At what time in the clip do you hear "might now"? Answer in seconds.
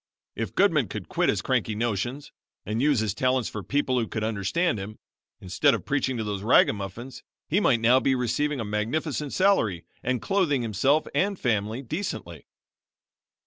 7.59-7.99